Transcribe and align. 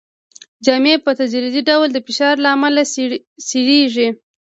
جامې 0.65 0.93
په 1.05 1.11
تدریجي 1.19 1.61
ډول 1.69 1.87
د 1.91 1.97
فشار 2.05 2.35
له 2.43 2.49
امله 2.55 2.81
څیریږي. 3.47 4.09